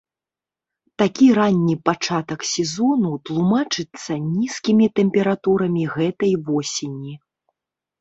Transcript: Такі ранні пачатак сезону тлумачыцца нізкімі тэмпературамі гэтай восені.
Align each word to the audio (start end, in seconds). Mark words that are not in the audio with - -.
Такі 1.01 1.27
ранні 1.39 1.75
пачатак 1.89 2.47
сезону 2.53 3.13
тлумачыцца 3.29 4.11
нізкімі 4.35 4.85
тэмпературамі 4.99 5.83
гэтай 5.97 6.33
восені. 6.53 7.13